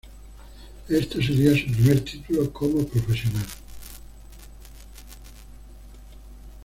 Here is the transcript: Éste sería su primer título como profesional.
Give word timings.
Éste 0.89 1.21
sería 1.23 1.51
su 1.55 1.71
primer 1.71 2.01
título 2.03 2.51
como 2.51 2.83
profesional. 2.87 3.45